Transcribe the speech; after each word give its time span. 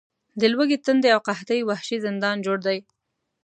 د 0.39 0.41
لوږې، 0.53 0.77
تندې 0.85 1.09
او 1.15 1.21
قحطۍ 1.27 1.59
وحشي 1.63 1.97
زندان 2.05 2.37
جوړ 2.45 2.57
دی. 2.67 2.79